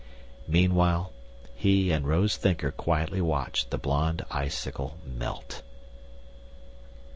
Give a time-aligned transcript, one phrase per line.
[0.47, 1.13] Meanwhile,
[1.53, 5.61] he and Rose Thinker quietly watched the Blonde Icicle melt.